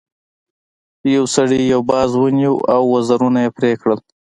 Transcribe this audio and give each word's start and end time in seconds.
یو 1.15 1.25
سړي 1.35 1.59
یو 1.73 1.81
باز 1.89 2.09
ونیو 2.21 2.53
او 2.73 2.81
وزرونه 2.93 3.39
یې 3.45 3.49
پرې 3.57 3.71
کړل. 3.81 3.99